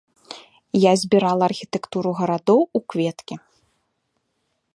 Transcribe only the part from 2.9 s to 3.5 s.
кветкі.